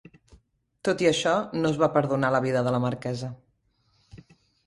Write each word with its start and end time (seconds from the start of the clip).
Tot 0.87 1.03
i 1.05 1.09
això, 1.09 1.33
no 1.59 1.69
es 1.73 1.77
va 1.83 1.91
perdonar 1.99 2.31
la 2.37 2.41
vida 2.47 2.65
de 2.69 2.73
la 2.77 2.81
marquesa. 2.87 3.29